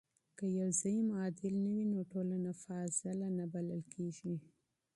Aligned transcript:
که 0.37 0.45
يو 0.59 0.67
زعيم 0.79 1.07
عادل 1.19 1.53
نه 1.63 1.69
وي 1.75 1.85
نو 1.93 1.99
ټولنه 2.11 2.51
فاضله 2.63 3.27
نه 3.37 3.45
بلل 3.53 3.81
کيږي. 3.93 4.35